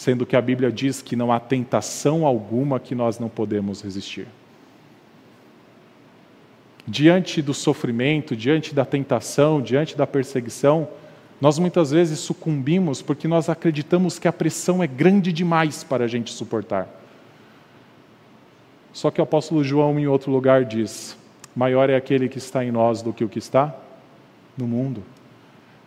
[0.00, 4.26] sendo que a Bíblia diz que não há tentação alguma que nós não podemos resistir.
[6.88, 10.88] Diante do sofrimento, diante da tentação, diante da perseguição,
[11.38, 16.08] nós muitas vezes sucumbimos porque nós acreditamos que a pressão é grande demais para a
[16.08, 16.88] gente suportar.
[18.94, 21.14] Só que o apóstolo João, em outro lugar, diz:
[21.54, 23.76] maior é aquele que está em nós do que o que está
[24.56, 25.02] no mundo.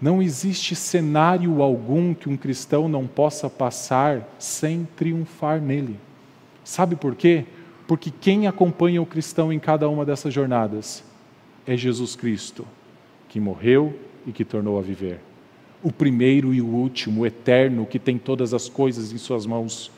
[0.04, 5.98] Não existe cenário algum que um cristão não possa passar sem triunfar nele.
[6.62, 7.46] Sabe por quê?
[7.88, 11.06] Porque quem acompanha o cristão em cada uma dessas jornadas
[11.66, 12.68] é Jesus Cristo,
[13.30, 13.98] que morreu
[14.28, 15.22] e que tornou a viver.
[15.82, 19.90] O primeiro e o último, o eterno, que tem todas as coisas em suas mãos.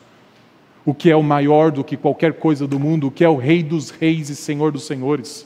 [0.84, 3.34] O que é o maior do que qualquer coisa do mundo, o que é o
[3.34, 5.44] Rei dos Reis e Senhor dos Senhores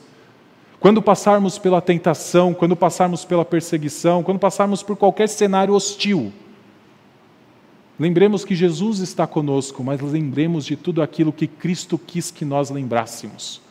[0.81, 6.33] quando passarmos pela tentação, quando passarmos pela perseguição, quando passarmos por qualquer cenário hostil,
[7.99, 12.71] lembremos que Jesus está conosco, mas lembremos de tudo aquilo que Cristo quis que nós
[12.71, 13.61] lembrássemos.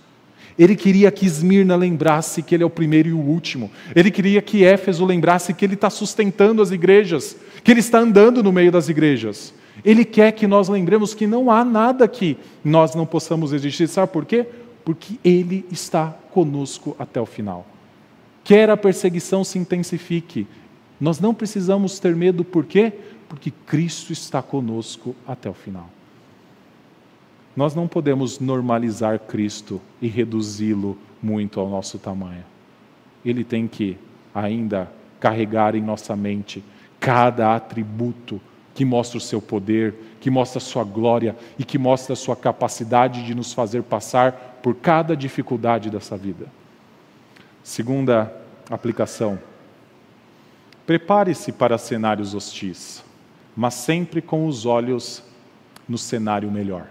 [0.56, 3.72] Ele queria que Esmirna lembrasse que ele é o primeiro e o último.
[3.92, 8.40] Ele queria que Éfeso lembrasse que ele está sustentando as igrejas, que ele está andando
[8.40, 9.52] no meio das igrejas.
[9.84, 13.88] Ele quer que nós lembremos que não há nada que nós não possamos existir.
[13.88, 14.46] Sabe por quê?
[14.85, 17.66] Porque Ele está conosco até o final.
[18.45, 20.47] Quer a perseguição se intensifique,
[21.01, 22.93] nós não precisamos ter medo, por quê?
[23.28, 25.89] Porque Cristo está conosco até o final.
[27.57, 32.45] Nós não podemos normalizar Cristo e reduzi-lo muito ao nosso tamanho.
[33.24, 33.99] Ele tem que
[34.35, 36.62] ainda carregar em nossa mente
[36.99, 38.41] cada atributo
[38.74, 42.36] que mostra o seu poder, que mostra a sua glória e que mostra a sua
[42.36, 46.46] capacidade de nos fazer passar por cada dificuldade dessa vida.
[47.64, 48.32] Segunda
[48.70, 49.38] aplicação.
[50.86, 53.02] Prepare-se para cenários hostis,
[53.56, 55.22] mas sempre com os olhos
[55.88, 56.86] no cenário melhor.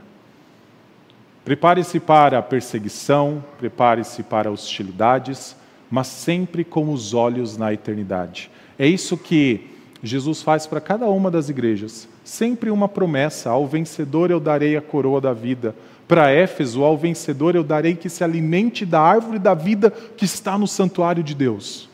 [1.45, 5.55] Prepare-se para a perseguição, prepare-se para hostilidades,
[5.89, 8.51] mas sempre com os olhos na eternidade.
[8.77, 12.08] É isso que Jesus faz para cada uma das igrejas.
[12.24, 15.76] Sempre uma promessa: ao vencedor eu darei a coroa da vida.
[16.08, 20.58] Para Éfeso, ao vencedor eu darei que se alimente da árvore da vida que está
[20.58, 21.89] no santuário de Deus.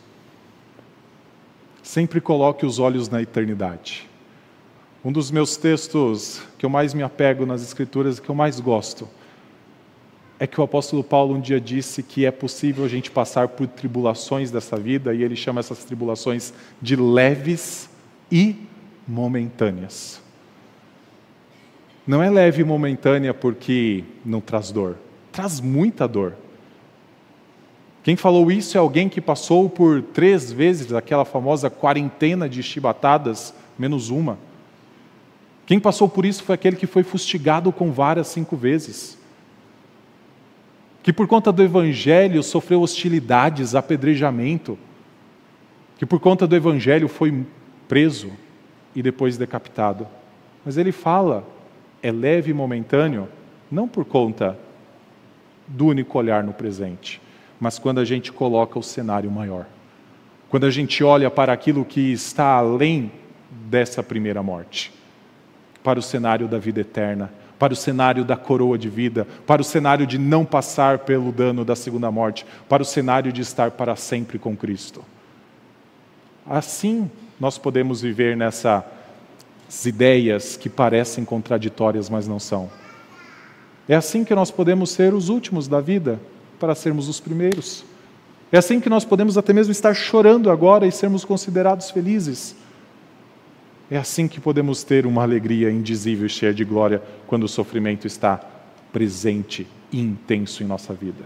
[1.82, 4.08] Sempre coloque os olhos na eternidade.
[5.04, 9.08] Um dos meus textos que eu mais me apego nas Escrituras, que eu mais gosto,
[10.38, 13.66] é que o apóstolo Paulo um dia disse que é possível a gente passar por
[13.66, 17.88] tribulações dessa vida, e ele chama essas tribulações de leves
[18.30, 18.56] e
[19.06, 20.22] momentâneas.
[22.06, 24.96] Não é leve e momentânea porque não traz dor,
[25.32, 26.34] traz muita dor.
[28.02, 33.52] Quem falou isso é alguém que passou por três vezes aquela famosa quarentena de chibatadas,
[33.76, 34.38] menos uma.
[35.66, 39.18] Quem passou por isso foi aquele que foi fustigado com varas cinco vezes.
[41.02, 44.78] Que por conta do evangelho sofreu hostilidades, apedrejamento.
[45.98, 47.44] Que por conta do evangelho foi
[47.88, 48.32] preso
[48.94, 50.06] e depois decapitado.
[50.64, 51.44] Mas ele fala,
[52.02, 53.28] é leve e momentâneo,
[53.70, 54.58] não por conta
[55.66, 57.20] do único olhar no presente,
[57.58, 59.66] mas quando a gente coloca o cenário maior.
[60.48, 63.10] Quando a gente olha para aquilo que está além
[63.50, 64.92] dessa primeira morte,
[65.82, 69.64] para o cenário da vida eterna, para o cenário da coroa de vida, para o
[69.64, 73.96] cenário de não passar pelo dano da segunda morte, para o cenário de estar para
[73.96, 75.02] sempre com Cristo.
[76.48, 78.82] assim nós podemos viver nessas
[79.84, 82.70] ideias que parecem contraditórias, mas não são.
[83.88, 86.18] É assim que nós podemos ser os últimos da vida
[86.58, 87.84] para sermos os primeiros.
[88.50, 92.56] É assim que nós podemos até mesmo estar chorando agora e sermos considerados felizes.
[93.90, 98.06] É assim que podemos ter uma alegria indizível e cheia de glória quando o sofrimento
[98.06, 98.40] está
[98.92, 101.24] presente e intenso em nossa vida.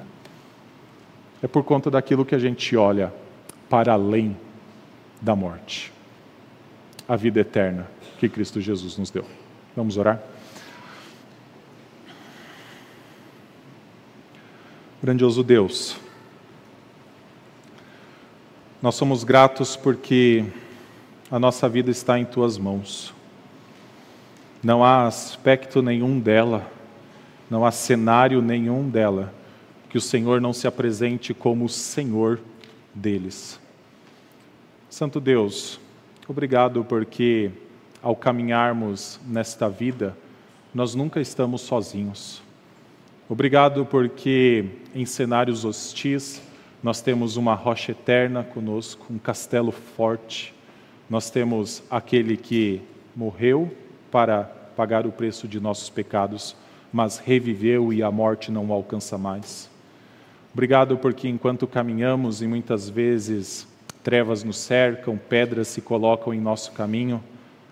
[1.42, 3.12] É por conta daquilo que a gente olha
[3.70, 4.36] para além
[5.22, 5.92] da morte
[7.10, 7.88] a vida eterna
[8.20, 9.24] que Cristo Jesus nos deu.
[9.74, 10.22] Vamos orar?
[15.02, 15.96] Grandioso Deus,
[18.80, 20.44] nós somos gratos porque
[21.28, 23.12] a nossa vida está em tuas mãos.
[24.62, 26.70] Não há aspecto nenhum dela,
[27.50, 29.34] não há cenário nenhum dela
[29.88, 32.38] que o Senhor não se apresente como o Senhor
[32.94, 33.58] deles.
[34.88, 35.80] Santo Deus,
[36.28, 37.50] obrigado porque
[38.02, 40.16] ao caminharmos nesta vida,
[40.74, 42.42] nós nunca estamos sozinhos.
[43.28, 44.64] Obrigado porque
[44.94, 46.42] em cenários hostis
[46.82, 50.54] nós temos uma rocha eterna conosco, um castelo forte.
[51.08, 52.80] Nós temos aquele que
[53.14, 53.70] morreu
[54.10, 54.44] para
[54.74, 56.56] pagar o preço de nossos pecados,
[56.92, 59.70] mas reviveu e a morte não o alcança mais.
[60.52, 63.68] Obrigado porque enquanto caminhamos e muitas vezes
[64.02, 67.22] trevas nos cercam, pedras se colocam em nosso caminho,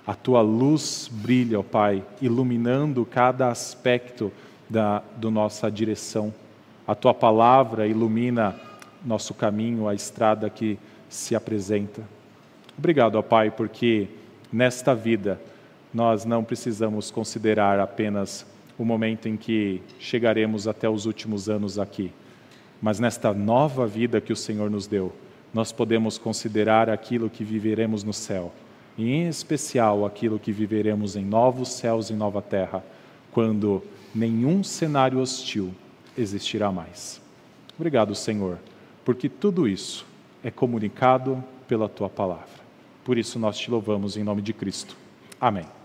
[0.06, 4.32] a tua luz brilha, ó Pai, iluminando cada aspecto
[4.68, 6.32] da do nossa direção.
[6.86, 8.56] A tua palavra ilumina
[9.04, 12.02] nosso caminho, a estrada que se apresenta.
[12.76, 14.08] Obrigado, ó Pai, porque
[14.52, 15.40] nesta vida
[15.92, 18.46] nós não precisamos considerar apenas
[18.78, 22.12] o momento em que chegaremos até os últimos anos aqui,
[22.80, 25.12] mas nesta nova vida que o Senhor nos deu,
[25.52, 28.52] nós podemos considerar aquilo que viveremos no céu,
[28.96, 32.84] e em especial aquilo que viveremos em novos céus e nova terra,
[33.30, 33.82] quando
[34.14, 35.72] nenhum cenário hostil
[36.16, 37.20] existirá mais.
[37.78, 38.58] Obrigado, Senhor,
[39.04, 40.04] porque tudo isso
[40.42, 42.58] é comunicado pela tua palavra.
[43.04, 44.96] Por isso nós te louvamos em nome de Cristo.
[45.40, 45.77] Amém.